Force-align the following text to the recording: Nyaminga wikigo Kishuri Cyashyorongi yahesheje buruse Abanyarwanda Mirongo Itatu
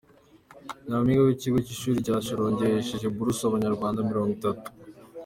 Nyaminga 0.87 1.21
wikigo 1.27 1.57
Kishuri 1.67 2.05
Cyashyorongi 2.05 2.61
yahesheje 2.63 3.07
buruse 3.15 3.43
Abanyarwanda 3.45 4.07
Mirongo 4.09 4.31
Itatu 4.39 4.67